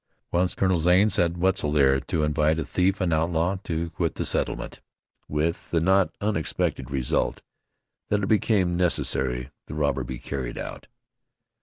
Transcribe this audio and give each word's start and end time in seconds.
Once 0.31 0.55
Colonel 0.55 0.77
Zane 0.79 1.11
sent 1.11 1.37
Wetzel 1.37 1.71
there 1.73 1.99
to 1.99 2.23
invite 2.23 2.57
a 2.57 2.63
thief 2.65 2.99
and 3.01 3.13
outlaw 3.13 3.57
to 3.65 3.91
quit 3.91 4.15
the 4.15 4.25
settlement, 4.25 4.79
with 5.29 5.69
the 5.69 5.79
not 5.79 6.09
unexpected 6.19 6.89
result 6.89 7.43
that 8.09 8.23
it 8.23 8.27
became 8.27 8.75
necessary 8.75 9.51
the 9.67 9.75
robber 9.75 10.03
be 10.03 10.17
carried 10.17 10.57
out. 10.57 10.87